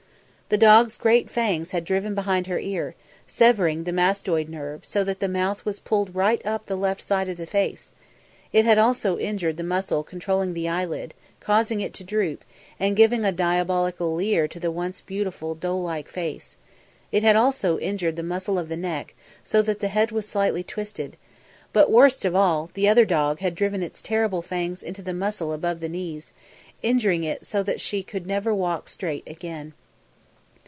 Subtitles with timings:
[0.51, 2.93] The dog's great fangs had driven behind the ear,
[3.25, 7.29] severing the mastoid nerve so that the mouth was pulled right up the left side
[7.29, 7.89] of the face;
[8.51, 12.43] it had also injured the muscle controlling the eyelid, causing it to droop
[12.81, 16.37] and giving a diabolical leer to the once beautiful doe like eye;
[17.13, 19.15] it had also injured the muscle of the neck
[19.45, 21.15] so that the head was slightly twisted;
[21.71, 25.53] but, worst of all, the other dog had driven its terrible fangs into the muscle
[25.53, 26.33] above the knees,
[26.83, 29.71] injuring it so that she would never walk straight again.